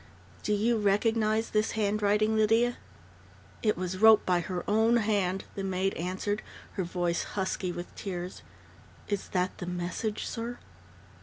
[0.41, 2.77] "Do you recognize this handwriting, Lydia?"
[3.61, 8.41] "It was wrote by her own hand," the maid answered, her voice husky with tears.
[9.07, 10.57] "Is that the message, sir?"